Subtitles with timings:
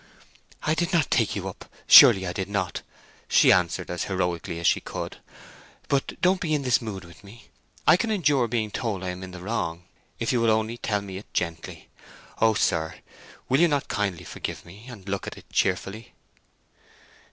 [0.63, 2.81] "I did not take you up—surely I did not!"
[3.27, 5.17] she answered as heroically as she could.
[5.89, 7.49] "But don't be in this mood with me.
[7.85, 9.83] I can endure being told I am in the wrong,
[10.17, 11.87] if you will only tell it me gently!
[12.41, 12.95] O sir,
[13.47, 16.13] will you not kindly forgive me, and look at it cheerfully?"